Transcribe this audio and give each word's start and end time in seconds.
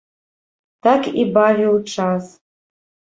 Так 0.87 1.09
і 1.23 1.25
бавіў 1.35 1.75
час. 1.93 2.23